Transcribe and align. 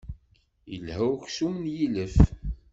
Ilha 0.75 0.97
uksum 1.11 1.55
n 1.63 1.65
yilef. 1.75 2.15